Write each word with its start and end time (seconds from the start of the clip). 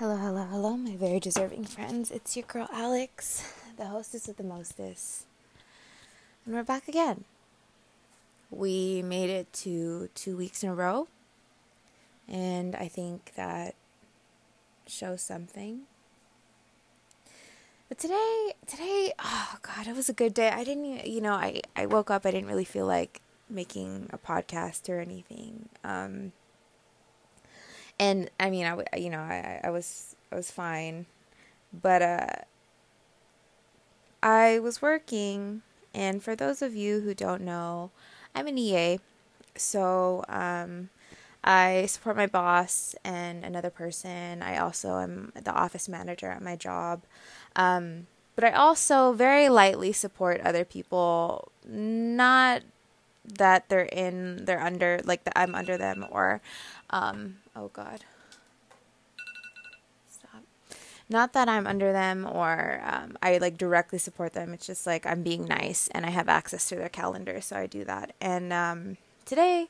Hello, 0.00 0.16
hello, 0.16 0.46
hello, 0.50 0.78
my 0.78 0.96
very 0.96 1.20
deserving 1.20 1.66
friends. 1.66 2.10
It's 2.10 2.34
your 2.34 2.46
girl 2.46 2.70
Alex, 2.72 3.52
the 3.76 3.84
hostess 3.84 4.26
with 4.26 4.38
the 4.38 4.42
mostest. 4.42 5.26
And 6.46 6.54
we're 6.54 6.62
back 6.62 6.88
again. 6.88 7.24
We 8.50 9.02
made 9.02 9.28
it 9.28 9.52
to 9.64 10.08
two 10.14 10.38
weeks 10.38 10.62
in 10.64 10.70
a 10.70 10.74
row. 10.74 11.08
And 12.26 12.74
I 12.74 12.88
think 12.88 13.32
that 13.36 13.74
shows 14.86 15.20
something. 15.20 15.82
But 17.90 17.98
today, 17.98 18.54
today, 18.66 19.12
oh 19.22 19.58
God, 19.60 19.86
it 19.86 19.94
was 19.94 20.08
a 20.08 20.14
good 20.14 20.32
day. 20.32 20.48
I 20.48 20.64
didn't, 20.64 21.06
you 21.06 21.20
know, 21.20 21.34
I, 21.34 21.60
I 21.76 21.84
woke 21.84 22.10
up, 22.10 22.24
I 22.24 22.30
didn't 22.30 22.48
really 22.48 22.64
feel 22.64 22.86
like 22.86 23.20
making 23.50 24.08
a 24.14 24.16
podcast 24.16 24.88
or 24.88 24.98
anything. 24.98 25.68
Um, 25.84 26.32
and 28.00 28.30
I 28.40 28.50
mean, 28.50 28.66
I 28.66 28.96
you 28.96 29.10
know, 29.10 29.20
I, 29.20 29.60
I 29.62 29.70
was 29.70 30.16
I 30.32 30.34
was 30.34 30.50
fine, 30.50 31.04
but 31.72 32.02
uh, 32.02 32.26
I 34.22 34.58
was 34.58 34.82
working, 34.82 35.62
and 35.94 36.22
for 36.22 36.34
those 36.34 36.62
of 36.62 36.74
you 36.74 37.00
who 37.00 37.14
don't 37.14 37.42
know, 37.42 37.90
I'm 38.34 38.46
an 38.46 38.56
EA, 38.58 38.98
so 39.54 40.24
um, 40.28 40.88
I 41.44 41.86
support 41.86 42.16
my 42.16 42.26
boss 42.26 42.94
and 43.04 43.44
another 43.44 43.70
person. 43.70 44.42
I 44.42 44.56
also 44.56 44.98
am 44.98 45.32
the 45.34 45.52
office 45.52 45.88
manager 45.88 46.30
at 46.30 46.42
my 46.42 46.56
job. 46.56 47.02
Um, 47.54 48.06
but 48.34 48.44
I 48.44 48.52
also 48.52 49.12
very 49.12 49.50
lightly 49.50 49.92
support 49.92 50.40
other 50.40 50.64
people, 50.64 51.52
not 51.68 52.62
that 53.24 53.68
they're 53.68 53.82
in, 53.82 54.46
they're 54.46 54.62
under, 54.62 55.00
like 55.04 55.24
that 55.24 55.34
I'm 55.36 55.54
under 55.54 55.76
them 55.76 56.06
or 56.10 56.40
um, 56.90 57.36
oh 57.54 57.68
God. 57.72 58.04
Stop. 60.08 60.42
Not 61.08 61.32
that 61.32 61.48
I'm 61.48 61.66
under 61.66 61.92
them 61.92 62.26
or 62.26 62.80
um, 62.84 63.16
I 63.22 63.38
like 63.38 63.58
directly 63.58 63.98
support 63.98 64.32
them. 64.32 64.52
It's 64.52 64.66
just 64.66 64.86
like 64.86 65.06
I'm 65.06 65.22
being 65.22 65.46
nice 65.46 65.88
and 65.88 66.06
I 66.06 66.10
have 66.10 66.28
access 66.28 66.68
to 66.68 66.76
their 66.76 66.88
calendar, 66.88 67.40
so 67.40 67.56
I 67.56 67.66
do 67.66 67.84
that. 67.84 68.14
And 68.20 68.52
um, 68.52 68.96
today, 69.24 69.68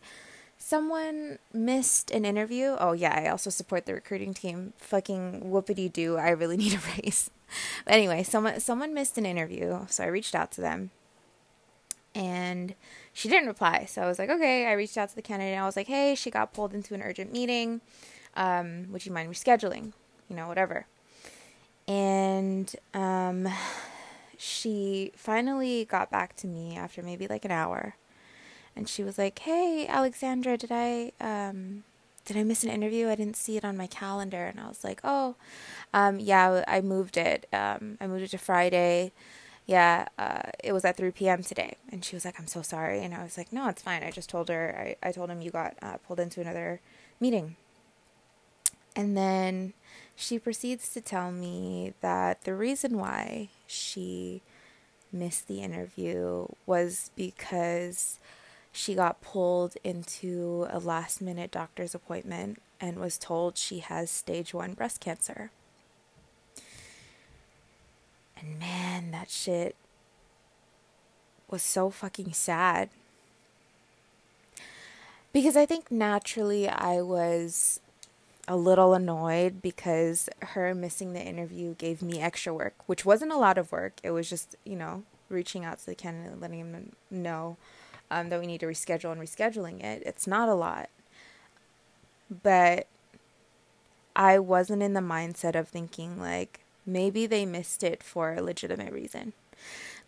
someone 0.60 1.38
missed 1.52 2.12
an 2.12 2.24
interview. 2.24 2.76
Oh 2.78 2.92
yeah, 2.92 3.18
I 3.18 3.28
also 3.28 3.50
support 3.50 3.86
the 3.86 3.94
recruiting 3.94 4.34
team. 4.34 4.74
Fucking 4.76 5.42
whoopity 5.42 5.92
doo. 5.92 6.16
I 6.16 6.30
really 6.30 6.56
need 6.58 6.74
a 6.74 6.80
raise. 6.96 7.30
but 7.84 7.94
anyway, 7.94 8.22
someone 8.22 8.60
someone 8.60 8.94
missed 8.94 9.18
an 9.18 9.26
interview, 9.26 9.86
so 9.88 10.04
I 10.04 10.06
reached 10.06 10.34
out 10.36 10.52
to 10.52 10.60
them, 10.60 10.90
and 12.14 12.74
she 13.20 13.28
didn't 13.28 13.48
reply. 13.48 13.84
So 13.84 14.00
I 14.00 14.06
was 14.06 14.18
like, 14.18 14.30
okay. 14.30 14.66
I 14.66 14.72
reached 14.72 14.96
out 14.96 15.10
to 15.10 15.14
the 15.14 15.20
candidate. 15.20 15.52
And 15.52 15.62
I 15.62 15.66
was 15.66 15.76
like, 15.76 15.88
hey, 15.88 16.14
she 16.14 16.30
got 16.30 16.54
pulled 16.54 16.72
into 16.72 16.94
an 16.94 17.02
urgent 17.02 17.30
meeting. 17.30 17.82
Um, 18.34 18.90
would 18.90 19.04
you 19.04 19.12
mind 19.12 19.30
rescheduling? 19.30 19.92
You 20.30 20.36
know, 20.36 20.48
whatever. 20.48 20.86
And 21.86 22.74
um, 22.94 23.46
she 24.38 25.12
finally 25.16 25.84
got 25.84 26.10
back 26.10 26.34
to 26.36 26.46
me 26.46 26.76
after 26.76 27.02
maybe 27.02 27.26
like 27.26 27.44
an 27.44 27.50
hour, 27.50 27.96
and 28.76 28.88
she 28.88 29.02
was 29.02 29.18
like, 29.18 29.40
"Hey, 29.40 29.86
Alexandra, 29.88 30.56
did 30.56 30.70
I 30.70 31.10
um, 31.20 31.82
did 32.24 32.36
I 32.36 32.44
miss 32.44 32.62
an 32.62 32.70
interview? 32.70 33.08
I 33.08 33.16
didn't 33.16 33.36
see 33.36 33.56
it 33.56 33.64
on 33.64 33.76
my 33.76 33.88
calendar." 33.88 34.46
And 34.46 34.60
I 34.60 34.68
was 34.68 34.84
like, 34.84 35.00
"Oh, 35.02 35.34
um, 35.92 36.20
yeah, 36.20 36.62
I 36.68 36.80
moved 36.80 37.16
it. 37.16 37.48
Um, 37.52 37.98
I 38.00 38.06
moved 38.06 38.22
it 38.22 38.30
to 38.30 38.38
Friday." 38.38 39.10
Yeah, 39.70 40.06
uh, 40.18 40.50
it 40.64 40.72
was 40.72 40.84
at 40.84 40.96
3 40.96 41.12
p.m. 41.12 41.44
today. 41.44 41.76
And 41.92 42.04
she 42.04 42.16
was 42.16 42.24
like, 42.24 42.40
I'm 42.40 42.48
so 42.48 42.60
sorry. 42.60 43.04
And 43.04 43.14
I 43.14 43.22
was 43.22 43.38
like, 43.38 43.52
no, 43.52 43.68
it's 43.68 43.80
fine. 43.80 44.02
I 44.02 44.10
just 44.10 44.28
told 44.28 44.48
her, 44.48 44.96
I, 45.02 45.08
I 45.08 45.12
told 45.12 45.30
him 45.30 45.40
you 45.40 45.52
got 45.52 45.76
uh, 45.80 45.98
pulled 45.98 46.18
into 46.18 46.40
another 46.40 46.80
meeting. 47.20 47.54
And 48.96 49.16
then 49.16 49.74
she 50.16 50.40
proceeds 50.40 50.92
to 50.94 51.00
tell 51.00 51.30
me 51.30 51.94
that 52.00 52.42
the 52.42 52.52
reason 52.56 52.98
why 52.98 53.50
she 53.68 54.42
missed 55.12 55.46
the 55.46 55.62
interview 55.62 56.48
was 56.66 57.12
because 57.14 58.18
she 58.72 58.96
got 58.96 59.20
pulled 59.20 59.76
into 59.84 60.66
a 60.70 60.80
last 60.80 61.22
minute 61.22 61.52
doctor's 61.52 61.94
appointment 61.94 62.60
and 62.80 62.98
was 62.98 63.16
told 63.16 63.56
she 63.56 63.78
has 63.78 64.10
stage 64.10 64.52
one 64.52 64.74
breast 64.74 64.98
cancer. 64.98 65.52
And 68.40 68.58
man, 68.58 69.10
that 69.10 69.30
shit 69.30 69.76
was 71.48 71.62
so 71.62 71.90
fucking 71.90 72.32
sad. 72.32 72.90
Because 75.32 75.56
I 75.56 75.66
think 75.66 75.90
naturally 75.90 76.68
I 76.68 77.02
was 77.02 77.80
a 78.48 78.56
little 78.56 78.94
annoyed 78.94 79.62
because 79.62 80.28
her 80.40 80.74
missing 80.74 81.12
the 81.12 81.22
interview 81.22 81.74
gave 81.74 82.02
me 82.02 82.20
extra 82.20 82.52
work, 82.52 82.74
which 82.86 83.04
wasn't 83.04 83.30
a 83.30 83.36
lot 83.36 83.58
of 83.58 83.70
work. 83.70 84.00
It 84.02 84.10
was 84.10 84.28
just, 84.28 84.56
you 84.64 84.74
know, 84.74 85.04
reaching 85.28 85.64
out 85.64 85.78
to 85.78 85.86
the 85.86 85.94
candidate 85.94 86.32
and 86.32 86.40
letting 86.40 86.58
him 86.58 86.92
know 87.10 87.56
um, 88.10 88.28
that 88.30 88.40
we 88.40 88.46
need 88.46 88.60
to 88.60 88.66
reschedule 88.66 89.12
and 89.12 89.20
rescheduling 89.20 89.82
it. 89.84 90.02
It's 90.04 90.26
not 90.26 90.48
a 90.48 90.54
lot. 90.54 90.88
But 92.42 92.86
I 94.16 94.38
wasn't 94.38 94.82
in 94.82 94.94
the 94.94 95.00
mindset 95.00 95.54
of 95.54 95.68
thinking, 95.68 96.18
like, 96.18 96.59
maybe 96.86 97.26
they 97.26 97.46
missed 97.46 97.82
it 97.82 98.02
for 98.02 98.34
a 98.34 98.42
legitimate 98.42 98.92
reason. 98.92 99.32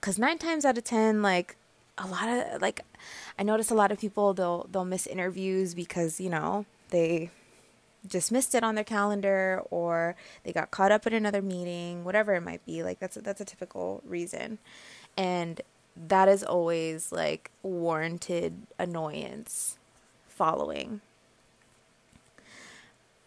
Cuz 0.01 0.19
9 0.19 0.39
times 0.39 0.65
out 0.65 0.79
of 0.79 0.85
10 0.85 1.23
like 1.23 1.57
a 1.99 2.07
lot 2.07 2.29
of 2.29 2.63
like 2.63 2.83
I 3.39 3.43
notice 3.43 3.71
a 3.71 3.75
lot 3.75 3.93
of 3.93 3.99
people 3.99 4.35
they'll 4.35 4.67
they'll 4.71 4.85
miss 4.85 5.07
interviews 5.07 5.75
because, 5.75 6.21
you 6.21 6.31
know, 6.31 6.67
they 6.91 7.31
just 8.07 8.33
missed 8.33 8.55
it 8.55 8.65
on 8.65 8.75
their 8.75 8.85
calendar 8.85 9.63
or 9.71 10.17
they 10.45 10.53
got 10.53 10.71
caught 10.71 10.91
up 10.91 11.07
in 11.07 11.13
another 11.13 11.43
meeting, 11.43 12.05
whatever 12.05 12.35
it 12.35 12.41
might 12.41 12.65
be. 12.67 12.83
Like 12.83 12.99
that's 12.99 13.17
a, 13.17 13.21
that's 13.21 13.41
a 13.41 13.45
typical 13.45 14.03
reason. 14.05 14.59
And 15.17 15.61
that 15.97 16.29
is 16.29 16.43
always 16.43 17.13
like 17.13 17.51
warranted 17.63 18.67
annoyance 18.79 19.79
following 20.29 21.03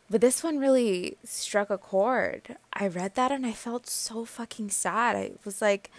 but 0.09 0.22
this 0.22 0.44
one 0.44 0.59
really 0.59 1.17
struck 1.23 1.69
a 1.69 1.78
chord. 1.78 2.57
I 2.75 2.87
read 2.87 3.15
that 3.15 3.31
and 3.31 3.45
I 3.45 3.53
felt 3.53 3.87
so 3.87 4.25
fucking 4.25 4.69
sad. 4.69 5.15
I 5.15 5.31
was 5.45 5.61
like, 5.61 5.91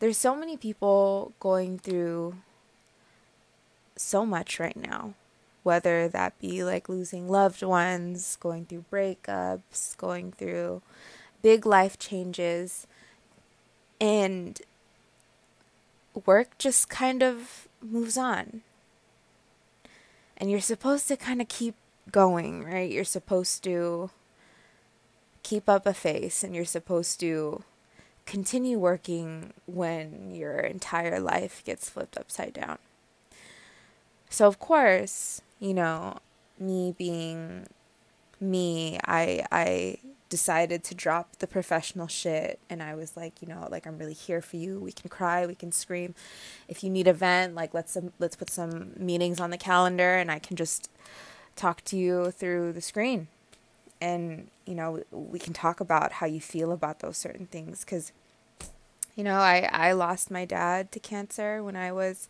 there's 0.00 0.18
so 0.18 0.34
many 0.34 0.56
people 0.56 1.32
going 1.38 1.78
through 1.78 2.36
so 3.94 4.26
much 4.26 4.58
right 4.58 4.76
now. 4.76 5.14
Whether 5.62 6.08
that 6.08 6.38
be 6.38 6.62
like 6.62 6.88
losing 6.88 7.28
loved 7.28 7.62
ones, 7.62 8.36
going 8.40 8.66
through 8.66 8.84
breakups, 8.90 9.96
going 9.96 10.32
through 10.32 10.82
big 11.42 11.66
life 11.66 11.98
changes. 11.98 12.86
And 14.00 14.60
work 16.24 16.58
just 16.58 16.88
kind 16.88 17.22
of 17.22 17.68
moves 17.80 18.16
on. 18.16 18.62
And 20.36 20.50
you're 20.50 20.60
supposed 20.60 21.08
to 21.08 21.16
kind 21.16 21.40
of 21.40 21.48
keep 21.48 21.74
going, 22.10 22.64
right? 22.64 22.90
You're 22.90 23.04
supposed 23.04 23.64
to 23.64 24.10
keep 25.46 25.68
up 25.68 25.86
a 25.86 25.94
face 25.94 26.42
and 26.42 26.56
you're 26.56 26.64
supposed 26.64 27.20
to 27.20 27.62
continue 28.24 28.80
working 28.80 29.52
when 29.66 30.34
your 30.34 30.58
entire 30.58 31.20
life 31.20 31.62
gets 31.64 31.88
flipped 31.88 32.18
upside 32.18 32.52
down. 32.52 32.78
So, 34.28 34.48
of 34.48 34.58
course, 34.58 35.40
you 35.60 35.72
know, 35.72 36.18
me 36.58 36.96
being 36.98 37.68
me, 38.40 38.98
I 39.04 39.46
I 39.52 39.98
decided 40.28 40.82
to 40.82 40.96
drop 40.96 41.36
the 41.36 41.46
professional 41.46 42.08
shit 42.08 42.58
and 42.68 42.82
I 42.82 42.96
was 42.96 43.16
like, 43.16 43.40
you 43.40 43.46
know, 43.46 43.68
like 43.70 43.86
I'm 43.86 43.98
really 43.98 44.14
here 44.14 44.42
for 44.42 44.56
you. 44.56 44.80
We 44.80 44.90
can 44.90 45.08
cry, 45.08 45.46
we 45.46 45.54
can 45.54 45.70
scream. 45.70 46.16
If 46.66 46.82
you 46.82 46.90
need 46.90 47.06
a 47.06 47.12
vent, 47.12 47.54
like 47.54 47.72
let's 47.72 47.96
um, 47.96 48.12
let's 48.18 48.34
put 48.34 48.50
some 48.50 48.94
meetings 48.96 49.38
on 49.38 49.50
the 49.50 49.58
calendar 49.58 50.16
and 50.16 50.28
I 50.28 50.40
can 50.40 50.56
just 50.56 50.90
talk 51.54 51.84
to 51.84 51.96
you 51.96 52.32
through 52.32 52.72
the 52.72 52.82
screen 52.82 53.28
and 54.00 54.48
you 54.66 54.74
know 54.74 55.02
we 55.10 55.38
can 55.38 55.52
talk 55.52 55.80
about 55.80 56.12
how 56.12 56.26
you 56.26 56.40
feel 56.40 56.72
about 56.72 57.00
those 57.00 57.16
certain 57.16 57.46
things 57.46 57.84
because 57.84 58.12
you 59.14 59.24
know 59.24 59.36
i 59.36 59.68
i 59.72 59.92
lost 59.92 60.30
my 60.30 60.44
dad 60.44 60.92
to 60.92 61.00
cancer 61.00 61.62
when 61.62 61.76
i 61.76 61.90
was 61.92 62.28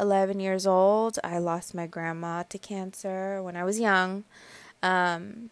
11 0.00 0.40
years 0.40 0.66
old. 0.66 1.18
I 1.22 1.38
lost 1.38 1.74
my 1.74 1.86
grandma 1.86 2.42
to 2.44 2.58
cancer 2.58 3.42
when 3.42 3.54
i 3.54 3.62
was 3.62 3.78
young. 3.78 4.24
Um, 4.82 5.50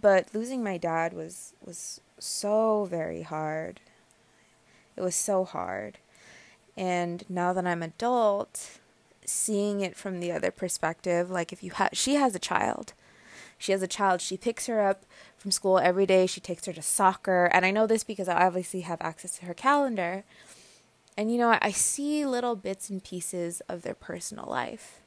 but 0.00 0.28
losing 0.32 0.62
my 0.62 0.78
dad 0.78 1.12
was 1.12 1.54
was 1.64 2.00
so 2.18 2.86
very 2.88 3.22
hard. 3.22 3.80
It 4.96 5.02
was 5.02 5.16
so 5.16 5.44
hard. 5.44 5.98
And 6.76 7.24
now 7.28 7.52
that 7.52 7.66
i'm 7.66 7.82
adult 7.82 8.78
seeing 9.24 9.80
it 9.80 9.94
from 9.94 10.20
the 10.20 10.32
other 10.32 10.50
perspective 10.50 11.30
like 11.30 11.52
if 11.52 11.62
you 11.62 11.72
have 11.72 11.90
she 11.92 12.14
has 12.14 12.34
a 12.34 12.38
child 12.38 12.94
she 13.58 13.72
has 13.72 13.82
a 13.82 13.88
child 13.88 14.20
she 14.20 14.36
picks 14.36 14.66
her 14.66 14.80
up 14.80 15.04
from 15.36 15.50
school 15.50 15.78
every 15.78 16.06
day 16.06 16.26
she 16.26 16.40
takes 16.40 16.64
her 16.66 16.72
to 16.72 16.82
soccer 16.82 17.46
and 17.52 17.66
i 17.66 17.70
know 17.70 17.86
this 17.86 18.04
because 18.04 18.28
i 18.28 18.46
obviously 18.46 18.80
have 18.82 19.00
access 19.00 19.38
to 19.38 19.44
her 19.44 19.54
calendar 19.54 20.24
and 21.16 21.32
you 21.32 21.38
know 21.38 21.58
i 21.60 21.70
see 21.70 22.24
little 22.24 22.56
bits 22.56 22.88
and 22.88 23.04
pieces 23.04 23.60
of 23.68 23.82
their 23.82 23.94
personal 23.94 24.46
life 24.48 25.00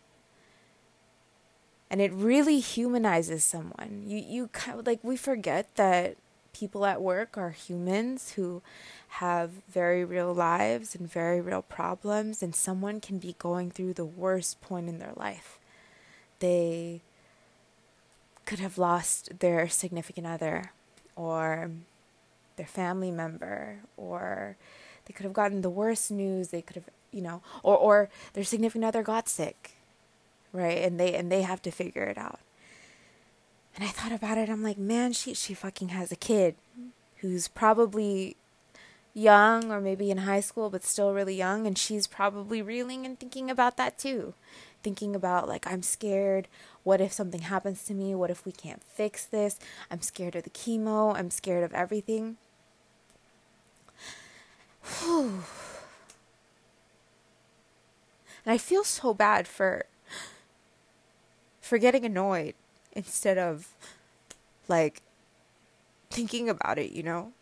and 1.92 2.00
it 2.00 2.14
really 2.14 2.62
humanizes 2.62 3.44
someone. 3.44 4.04
You 4.08 4.18
you 4.18 4.48
kind 4.48 4.80
of, 4.80 4.88
like 4.88 5.04
we 5.04 5.18
forget 5.18 5.76
that 5.76 6.16
people 6.54 6.86
at 6.86 7.02
work 7.02 7.38
are 7.38 7.50
humans 7.50 8.32
who 8.32 8.62
have 9.10 9.52
very 9.70 10.06
real 10.06 10.34
lives 10.34 10.96
and 10.96 11.12
very 11.12 11.42
real 11.42 11.62
problems 11.62 12.42
and 12.42 12.56
someone 12.56 13.02
can 13.02 13.20
be 13.20 13.36
going 13.38 13.72
through 13.72 13.94
the 13.94 14.06
worst 14.06 14.62
point 14.62 14.88
in 14.88 15.00
their 15.00 15.12
life. 15.18 15.60
They 16.40 17.02
could 18.46 18.60
have 18.60 18.78
lost 18.78 19.40
their 19.40 19.68
significant 19.70 20.28
other 20.28 20.72
or 21.16 21.72
their 22.56 22.66
family 22.66 23.12
member 23.12 23.80
or 23.98 24.58
they 25.06 25.14
could 25.14 25.24
have 25.24 25.34
gotten 25.34 25.62
the 25.62 25.70
worst 25.70 26.12
news 26.12 26.50
they 26.50 26.62
could 26.62 26.76
have 26.76 26.90
you 27.12 27.22
know 27.22 27.42
or 27.64 27.76
or 27.76 28.10
their 28.34 28.44
significant 28.44 28.86
other 28.86 29.04
got 29.04 29.30
sick 29.30 29.76
right? 30.54 30.80
And 30.80 31.00
they 31.00 31.14
and 31.14 31.32
they 31.32 31.42
have 31.42 31.62
to 31.64 31.72
figure 31.72 32.04
it 32.04 32.18
out. 32.18 32.40
And 33.76 33.84
I 33.84 33.88
thought 33.88 34.12
about 34.12 34.38
it. 34.38 34.50
I'm 34.50 34.64
like, 34.64 34.78
man, 34.78 35.14
she 35.14 35.34
she 35.34 35.54
fucking 35.54 35.90
has 35.90 36.12
a 36.12 36.16
kid 36.16 36.56
who's 37.18 37.48
probably 37.48 38.36
young 39.14 39.72
or 39.72 39.82
maybe 39.82 40.10
in 40.10 40.20
high 40.20 40.40
school 40.40 40.70
but 40.70 40.86
still 40.86 41.12
really 41.12 41.36
young 41.36 41.68
and 41.68 41.78
she's 41.78 42.08
probably 42.08 42.62
reeling 42.62 43.06
and 43.06 43.20
thinking 43.20 43.50
about 43.50 43.78
that 43.78 43.98
too. 43.98 44.34
Thinking 44.84 45.16
about 45.16 45.48
like 45.48 45.66
I'm 45.68 45.84
scared. 45.84 46.48
What 46.84 47.02
if 47.02 47.12
something 47.12 47.42
happens 47.42 47.84
to 47.86 47.94
me? 47.94 48.16
What 48.16 48.32
if 48.32 48.46
we 48.46 48.52
can't 48.52 48.84
fix 48.84 49.26
this? 49.26 49.60
I'm 49.90 50.02
scared 50.02 50.36
of 50.36 50.44
the 50.44 50.50
chemo. 50.50 51.16
I'm 51.16 51.30
scared 51.30 51.64
of 51.64 51.74
everything. 51.74 52.38
Whew. 54.84 55.44
And 58.44 58.52
I 58.52 58.58
feel 58.58 58.84
so 58.84 59.14
bad 59.14 59.48
for 59.48 59.86
for 61.62 61.78
getting 61.78 62.04
annoyed 62.04 62.56
instead 62.94 63.38
of 63.38 63.76
like 64.68 65.04
thinking 66.10 66.50
about 66.50 66.80
it, 66.80 66.92
you 66.92 67.04
know? 67.04 67.34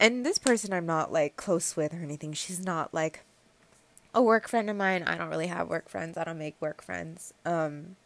And 0.00 0.24
this 0.24 0.38
person 0.38 0.72
I'm 0.72 0.86
not 0.86 1.12
like 1.12 1.36
close 1.36 1.76
with 1.76 1.92
or 1.92 1.98
anything. 1.98 2.32
She's 2.32 2.64
not 2.64 2.94
like 2.94 3.20
a 4.14 4.22
work 4.22 4.48
friend 4.48 4.70
of 4.70 4.76
mine. 4.76 5.02
I 5.02 5.16
don't 5.16 5.28
really 5.28 5.48
have 5.48 5.68
work 5.68 5.90
friends. 5.90 6.16
I 6.16 6.24
don't 6.24 6.38
make 6.38 6.56
work 6.58 6.82
friends. 6.82 7.34
Um 7.44 7.96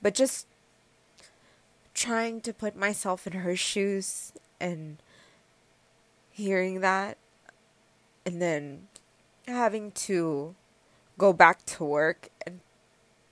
but 0.00 0.14
just 0.14 0.46
trying 1.92 2.40
to 2.40 2.54
put 2.54 2.76
myself 2.76 3.26
in 3.26 3.32
her 3.34 3.56
shoes 3.56 4.32
and 4.60 4.98
hearing 6.30 6.80
that 6.80 7.18
and 8.24 8.40
then 8.40 8.86
having 9.46 9.90
to 9.90 10.54
go 11.18 11.32
back 11.32 11.66
to 11.66 11.84
work 11.84 12.28
and 12.46 12.60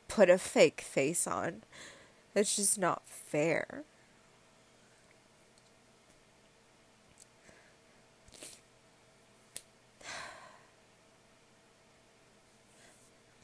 put 0.09 0.29
a 0.29 0.39
fake 0.39 0.81
face 0.81 1.27
on. 1.27 1.63
It's 2.35 2.57
just 2.57 2.79
not 2.79 3.03
fair. 3.07 3.85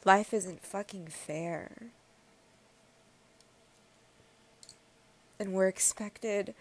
Life 0.05 0.35
isn't 0.35 0.63
fucking 0.63 1.07
fair. 1.07 1.87
And 5.39 5.51
we're 5.51 5.67
expected 5.67 6.53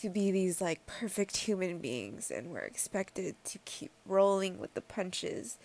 to 0.00 0.08
be 0.08 0.30
these 0.30 0.60
like 0.60 0.86
perfect 0.86 1.36
human 1.36 1.78
beings 1.78 2.30
and 2.30 2.50
we're 2.50 2.60
expected 2.60 3.34
to 3.44 3.58
keep 3.66 3.90
rolling 4.06 4.58
with 4.58 4.72
the 4.74 4.80
punches 4.80 5.58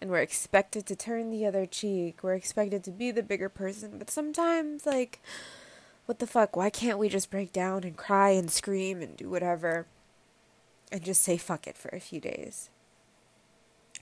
and 0.00 0.08
we're 0.08 0.20
expected 0.20 0.86
to 0.86 0.96
turn 0.96 1.30
the 1.30 1.44
other 1.44 1.66
cheek. 1.66 2.20
We're 2.22 2.34
expected 2.34 2.84
to 2.84 2.90
be 2.90 3.10
the 3.10 3.22
bigger 3.22 3.48
person, 3.48 3.98
but 3.98 4.08
sometimes 4.08 4.86
like 4.86 5.20
what 6.06 6.20
the 6.20 6.26
fuck? 6.26 6.56
Why 6.56 6.70
can't 6.70 6.98
we 6.98 7.10
just 7.10 7.30
break 7.30 7.52
down 7.52 7.84
and 7.84 7.94
cry 7.94 8.30
and 8.30 8.50
scream 8.50 9.02
and 9.02 9.16
do 9.16 9.28
whatever 9.28 9.86
and 10.90 11.02
just 11.02 11.20
say 11.22 11.36
fuck 11.36 11.66
it 11.66 11.76
for 11.76 11.90
a 11.90 12.00
few 12.00 12.20
days 12.20 12.70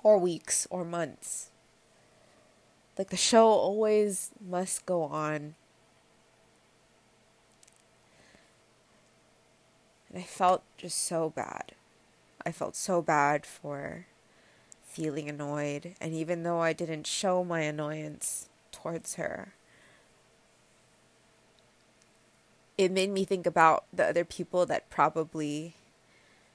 or 0.04 0.18
weeks 0.18 0.68
or 0.70 0.84
months? 0.84 1.50
Like 2.98 3.10
the 3.10 3.16
show 3.16 3.46
always 3.46 4.30
must 4.40 4.86
go 4.86 5.02
on 5.02 5.54
And 10.16 10.24
I 10.24 10.26
felt 10.26 10.62
just 10.78 11.04
so 11.04 11.28
bad. 11.28 11.72
I 12.44 12.50
felt 12.50 12.74
so 12.74 13.02
bad 13.02 13.44
for 13.44 14.06
feeling 14.82 15.28
annoyed. 15.28 15.94
And 16.00 16.14
even 16.14 16.42
though 16.42 16.60
I 16.60 16.72
didn't 16.72 17.06
show 17.06 17.44
my 17.44 17.60
annoyance 17.60 18.48
towards 18.72 19.16
her, 19.16 19.52
it 22.78 22.90
made 22.90 23.10
me 23.10 23.26
think 23.26 23.44
about 23.44 23.84
the 23.92 24.06
other 24.06 24.24
people 24.24 24.64
that 24.64 24.88
probably 24.88 25.74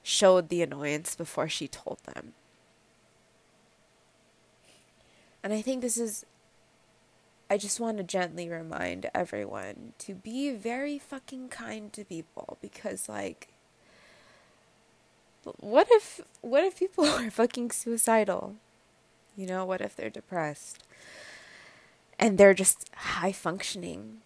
showed 0.02 0.48
the 0.48 0.62
annoyance 0.62 1.14
before 1.14 1.48
she 1.48 1.68
told 1.68 1.98
them. 2.04 2.32
And 5.44 5.52
I 5.52 5.62
think 5.62 5.82
this 5.82 5.98
is 5.98 6.26
I 7.52 7.58
just 7.58 7.80
want 7.80 7.98
to 7.98 8.02
gently 8.02 8.48
remind 8.48 9.10
everyone 9.14 9.92
to 9.98 10.14
be 10.14 10.52
very 10.52 10.98
fucking 10.98 11.50
kind 11.50 11.92
to 11.92 12.02
people 12.02 12.56
because 12.62 13.10
like 13.10 13.48
what 15.60 15.86
if 15.90 16.22
what 16.40 16.64
if 16.64 16.78
people 16.78 17.04
are 17.20 17.30
fucking 17.30 17.72
suicidal? 17.72 18.56
You 19.36 19.44
know, 19.44 19.66
what 19.66 19.82
if 19.82 19.94
they're 19.94 20.08
depressed? 20.08 20.82
And 22.18 22.38
they're 22.38 22.54
just 22.54 22.88
high 22.94 23.32
functioning. 23.32 24.22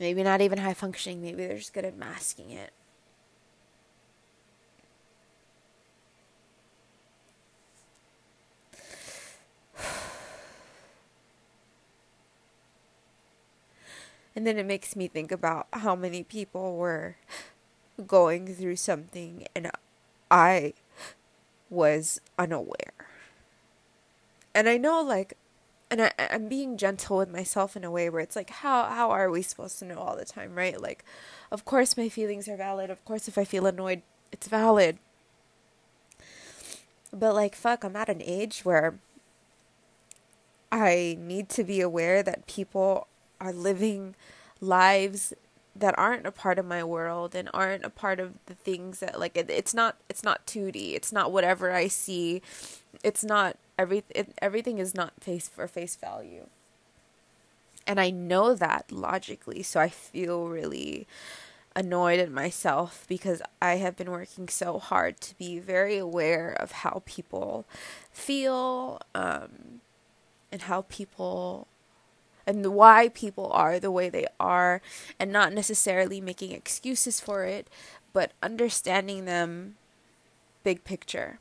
Maybe 0.00 0.24
not 0.24 0.40
even 0.40 0.58
high 0.58 0.74
functioning, 0.74 1.22
maybe 1.22 1.46
they're 1.46 1.58
just 1.58 1.72
good 1.72 1.84
at 1.84 1.96
masking 1.96 2.50
it. 2.50 2.72
And 14.36 14.46
then 14.46 14.58
it 14.58 14.66
makes 14.66 14.96
me 14.96 15.06
think 15.08 15.30
about 15.30 15.68
how 15.72 15.94
many 15.94 16.22
people 16.24 16.76
were 16.76 17.16
going 18.06 18.52
through 18.54 18.76
something 18.76 19.46
and 19.54 19.70
I 20.30 20.74
was 21.70 22.20
unaware. 22.38 22.92
And 24.54 24.68
I 24.68 24.76
know 24.76 25.02
like 25.02 25.36
and 25.90 26.02
I, 26.02 26.12
I'm 26.18 26.48
being 26.48 26.76
gentle 26.76 27.18
with 27.18 27.30
myself 27.30 27.76
in 27.76 27.84
a 27.84 27.90
way 27.90 28.10
where 28.10 28.20
it's 28.20 28.36
like 28.36 28.50
how 28.50 28.84
how 28.84 29.10
are 29.10 29.30
we 29.30 29.42
supposed 29.42 29.78
to 29.78 29.84
know 29.84 29.98
all 29.98 30.16
the 30.16 30.24
time, 30.24 30.54
right? 30.54 30.80
Like 30.80 31.04
of 31.52 31.64
course 31.64 31.96
my 31.96 32.08
feelings 32.08 32.48
are 32.48 32.56
valid. 32.56 32.90
Of 32.90 33.04
course 33.04 33.28
if 33.28 33.38
I 33.38 33.44
feel 33.44 33.66
annoyed, 33.66 34.02
it's 34.32 34.48
valid. 34.48 34.98
But 37.12 37.34
like 37.34 37.54
fuck, 37.54 37.84
I'm 37.84 37.96
at 37.96 38.08
an 38.08 38.22
age 38.22 38.62
where 38.64 38.98
I 40.72 41.16
need 41.20 41.48
to 41.50 41.62
be 41.62 41.80
aware 41.80 42.22
that 42.24 42.48
people 42.48 43.06
are 43.40 43.52
living 43.52 44.14
lives 44.60 45.32
that 45.76 45.98
aren't 45.98 46.26
a 46.26 46.30
part 46.30 46.58
of 46.58 46.64
my 46.64 46.84
world 46.84 47.34
and 47.34 47.50
aren't 47.52 47.84
a 47.84 47.90
part 47.90 48.20
of 48.20 48.34
the 48.46 48.54
things 48.54 49.00
that 49.00 49.18
like 49.18 49.36
it, 49.36 49.50
it's 49.50 49.74
not 49.74 49.96
it's 50.08 50.22
not 50.22 50.46
2D 50.46 50.94
it's 50.94 51.12
not 51.12 51.32
whatever 51.32 51.72
I 51.72 51.88
see. 51.88 52.42
It's 53.02 53.24
not 53.24 53.56
every 53.78 54.04
it, 54.10 54.32
everything 54.40 54.78
is 54.78 54.94
not 54.94 55.12
face 55.20 55.48
for 55.48 55.66
face 55.66 55.96
value. 55.96 56.46
And 57.86 58.00
I 58.00 58.10
know 58.10 58.54
that 58.54 58.92
logically 58.92 59.62
so 59.62 59.80
I 59.80 59.88
feel 59.88 60.48
really 60.48 61.06
annoyed 61.76 62.20
at 62.20 62.30
myself 62.30 63.04
because 63.08 63.42
I 63.60 63.76
have 63.76 63.96
been 63.96 64.10
working 64.10 64.48
so 64.48 64.78
hard 64.78 65.20
to 65.22 65.36
be 65.36 65.58
very 65.58 65.98
aware 65.98 66.52
of 66.52 66.70
how 66.70 67.02
people 67.04 67.64
feel 68.12 69.00
um, 69.14 69.80
and 70.52 70.62
how 70.62 70.82
people 70.82 71.66
and 72.46 72.66
why 72.74 73.08
people 73.08 73.50
are 73.52 73.78
the 73.78 73.90
way 73.90 74.08
they 74.08 74.26
are 74.38 74.80
and 75.18 75.32
not 75.32 75.52
necessarily 75.52 76.20
making 76.20 76.52
excuses 76.52 77.20
for 77.20 77.44
it, 77.44 77.68
but 78.12 78.32
understanding 78.42 79.24
them 79.24 79.76
big 80.62 80.84
picture. 80.84 81.38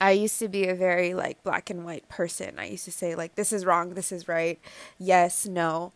I 0.00 0.12
used 0.12 0.38
to 0.38 0.48
be 0.48 0.66
a 0.66 0.74
very 0.74 1.12
like 1.12 1.42
black 1.42 1.68
and 1.68 1.84
white 1.84 2.08
person. 2.08 2.58
I 2.58 2.66
used 2.66 2.86
to 2.86 2.92
say 2.92 3.14
like 3.14 3.34
this 3.34 3.52
is 3.52 3.66
wrong, 3.66 3.94
this 3.94 4.10
is 4.10 4.28
right, 4.28 4.58
yes, 4.98 5.46
no. 5.46 5.92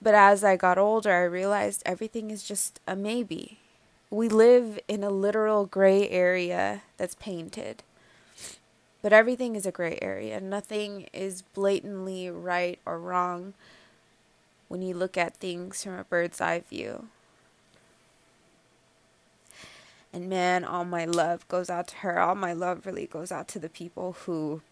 But 0.00 0.14
as 0.14 0.44
I 0.44 0.56
got 0.56 0.78
older, 0.78 1.12
I 1.12 1.24
realized 1.24 1.82
everything 1.84 2.30
is 2.30 2.44
just 2.44 2.80
a 2.86 2.94
maybe. 2.94 3.58
We 4.10 4.28
live 4.28 4.78
in 4.88 5.02
a 5.02 5.10
literal 5.10 5.66
gray 5.66 6.08
area 6.08 6.82
that's 6.96 7.14
painted. 7.14 7.82
But 9.00 9.12
everything 9.12 9.54
is 9.54 9.66
a 9.66 9.72
gray 9.72 9.98
area. 10.02 10.40
Nothing 10.40 11.08
is 11.12 11.42
blatantly 11.42 12.30
right 12.30 12.78
or 12.84 12.98
wrong 12.98 13.54
when 14.68 14.82
you 14.82 14.94
look 14.94 15.16
at 15.16 15.36
things 15.36 15.82
from 15.82 15.94
a 15.94 16.04
bird's 16.04 16.40
eye 16.40 16.60
view. 16.68 17.08
And 20.12 20.28
man, 20.28 20.64
all 20.64 20.84
my 20.84 21.04
love 21.04 21.46
goes 21.48 21.70
out 21.70 21.88
to 21.88 21.96
her. 21.96 22.18
All 22.18 22.34
my 22.34 22.52
love 22.52 22.86
really 22.86 23.06
goes 23.06 23.30
out 23.30 23.46
to 23.48 23.58
the 23.58 23.68
people 23.68 24.16
who 24.24 24.62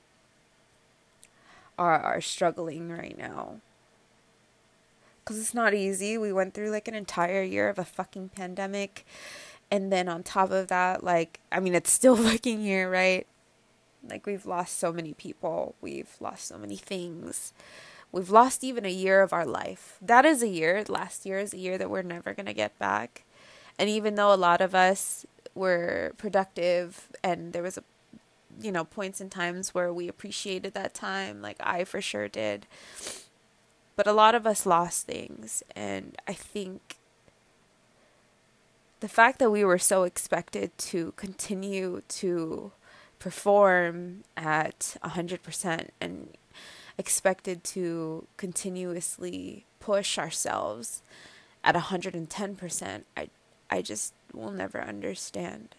are 1.79 2.01
are 2.01 2.21
struggling 2.21 2.91
right 2.91 3.17
now. 3.17 3.61
Cuz 5.25 5.39
it's 5.39 5.55
not 5.55 5.75
easy. 5.75 6.17
We 6.17 6.33
went 6.33 6.55
through 6.55 6.71
like 6.71 6.89
an 6.89 6.95
entire 6.95 7.43
year 7.43 7.69
of 7.69 7.79
a 7.79 7.85
fucking 7.85 8.31
pandemic. 8.31 9.05
And 9.71 9.93
then 9.93 10.09
on 10.09 10.23
top 10.23 10.51
of 10.51 10.69
that, 10.69 11.05
like 11.05 11.39
I 11.53 11.61
mean 11.61 11.75
it's 11.75 11.91
still 11.93 12.17
fucking 12.31 12.63
here, 12.63 12.91
right? 12.91 13.27
Like 14.09 14.27
we've 14.27 14.47
lost 14.47 14.79
so 14.79 14.93
many 14.93 15.15
people. 15.15 15.75
We've 15.81 16.15
lost 16.21 16.47
so 16.49 16.59
many 16.59 16.77
things. 16.77 17.53
We've 18.13 18.31
lost 18.31 18.65
even 18.65 18.87
a 18.87 18.91
year 18.91 19.23
of 19.23 19.33
our 19.33 19.47
life. 19.47 19.99
That 20.01 20.25
is 20.25 20.43
a 20.43 20.49
year. 20.49 20.85
Last 20.89 21.27
year 21.27 21.39
is 21.39 21.53
a 21.53 21.59
year 21.59 21.77
that 21.79 21.91
we're 21.91 22.03
never 22.03 22.33
going 22.35 22.47
to 22.47 22.55
get 22.55 22.79
back. 22.79 23.25
And 23.79 23.91
even 23.91 24.15
though 24.15 24.33
a 24.33 24.37
lot 24.37 24.61
of 24.61 24.75
us 24.75 25.27
were 25.55 26.13
productive 26.17 27.09
and 27.23 27.53
there 27.53 27.63
was 27.63 27.79
a 27.79 27.85
you 28.61 28.73
know 28.73 28.85
points 28.85 29.21
and 29.21 29.31
times 29.31 29.75
where 29.75 29.93
we 29.93 30.09
appreciated 30.09 30.75
that 30.75 30.95
time, 30.95 31.43
like 31.43 31.57
I 31.61 31.85
for 31.85 32.01
sure 32.01 32.29
did. 32.29 32.67
But 33.97 34.07
a 34.07 34.13
lot 34.13 34.35
of 34.35 34.47
us 34.47 34.67
lost 34.67 35.07
things 35.07 35.63
and 35.75 36.17
I 36.29 36.33
think 36.33 36.97
the 39.01 39.09
fact 39.09 39.39
that 39.39 39.51
we 39.51 39.65
were 39.65 39.79
so 39.79 40.05
expected 40.05 40.77
to 40.79 41.13
continue 41.17 42.03
to 42.09 42.73
perform 43.19 44.23
at 44.37 44.97
100% 45.05 45.89
and 46.01 46.29
expected 46.99 47.65
to 47.65 48.27
continuously 48.37 49.65
push 49.81 50.19
ourselves 50.19 51.03
at 51.65 51.75
110%, 51.75 53.03
I 53.17 53.29
I 53.69 53.83
just 53.83 54.15
will 54.33 54.53
never 54.53 54.81
understand. 54.81 55.75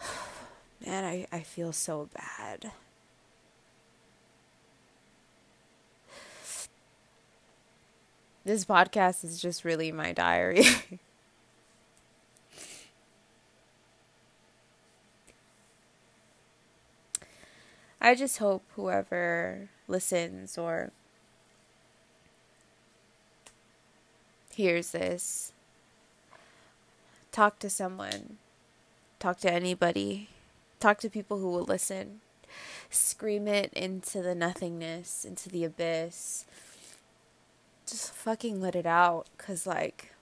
Man, 0.84 1.04
I, 1.04 1.26
I 1.30 1.40
feel 1.40 1.72
so 1.72 2.08
bad. 2.12 2.72
This 8.44 8.64
podcast 8.64 9.24
is 9.24 9.40
just 9.40 9.64
really 9.64 9.90
my 9.92 10.12
diary. 10.12 10.64
I 18.06 18.14
just 18.14 18.38
hope 18.38 18.62
whoever 18.76 19.68
listens 19.88 20.56
or 20.56 20.92
hears 24.54 24.92
this, 24.92 25.52
talk 27.32 27.58
to 27.58 27.68
someone, 27.68 28.36
talk 29.18 29.38
to 29.38 29.52
anybody, 29.52 30.28
talk 30.78 31.00
to 31.00 31.10
people 31.10 31.40
who 31.40 31.48
will 31.48 31.64
listen, 31.64 32.20
scream 32.90 33.48
it 33.48 33.72
into 33.72 34.22
the 34.22 34.36
nothingness, 34.36 35.24
into 35.24 35.48
the 35.48 35.64
abyss. 35.64 36.44
Just 37.88 38.12
fucking 38.12 38.60
let 38.60 38.76
it 38.76 38.86
out, 38.86 39.26
because, 39.36 39.66
like, 39.66 40.14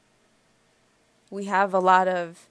we 1.31 1.45
have 1.45 1.75
a 1.75 1.81
lot 1.81 2.09
of 2.09 2.49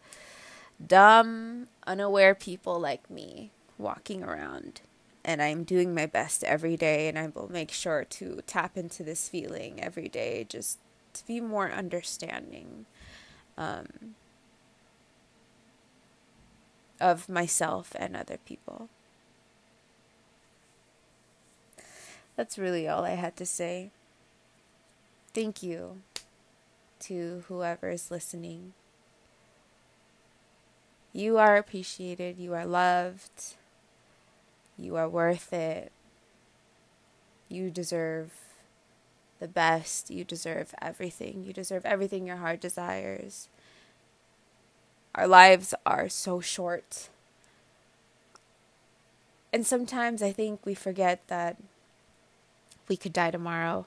dumb, 0.86 1.70
unaware 1.88 2.36
people 2.36 2.80
like 2.80 3.10
me 3.10 3.50
walking 3.80 4.24
around 4.24 4.82
and 5.26 5.42
I'm 5.42 5.64
doing 5.64 5.94
my 5.94 6.06
best 6.06 6.44
every 6.44 6.76
day 6.76 7.08
and 7.08 7.18
I 7.18 7.28
will 7.28 7.52
make 7.52 7.72
sure 7.72 8.04
to 8.04 8.42
tap 8.46 8.78
into 8.78 9.04
this 9.04 9.30
feeling 9.30 9.82
every 9.82 10.10
day 10.10 10.46
just 10.48 10.80
to 11.14 11.26
be 11.26 11.40
more 11.40 11.72
understanding 11.72 12.86
um, 13.58 14.16
of 17.00 17.30
myself 17.30 17.94
and 17.96 18.16
other 18.16 18.38
people. 18.46 18.90
That's 22.36 22.58
really 22.58 22.88
all 22.88 23.06
I 23.06 23.12
had 23.12 23.36
to 23.38 23.46
say. 23.46 23.92
Thank 25.34 25.64
you 25.64 26.02
to 27.02 27.44
whoever 27.48 27.90
is 27.90 28.12
listening. 28.12 28.74
You 31.12 31.38
are 31.38 31.58
appreciated, 31.58 32.40
you 32.40 32.54
are 32.54 32.66
loved 32.66 33.56
you 34.84 34.98
are 34.98 35.08
worth 35.08 35.54
it. 35.54 35.92
You 37.48 37.70
deserve 37.70 38.34
the 39.40 39.48
best. 39.48 40.10
You 40.10 40.24
deserve 40.24 40.74
everything. 40.82 41.44
You 41.46 41.54
deserve 41.54 41.86
everything 41.86 42.28
your 42.28 42.38
heart 42.38 42.60
desires. 42.60 43.48
Our 45.16 45.28
lives 45.28 45.74
are 45.86 46.10
so 46.10 46.42
short. 46.42 47.10
And 49.54 49.66
sometimes 49.66 50.22
I 50.22 50.32
think 50.32 50.66
we 50.66 50.74
forget 50.74 51.28
that 51.28 51.58
we 52.88 52.98
could 52.98 53.14
die 53.14 53.32
tomorrow. 53.32 53.86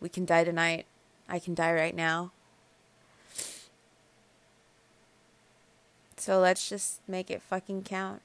We 0.00 0.08
can 0.08 0.24
die 0.24 0.44
tonight. 0.44 0.86
I 1.28 1.38
can 1.38 1.54
die 1.54 1.74
right 1.74 1.94
now. 1.94 2.32
So 6.16 6.40
let's 6.40 6.68
just 6.68 7.00
make 7.06 7.30
it 7.30 7.42
fucking 7.42 7.82
count. 7.84 8.22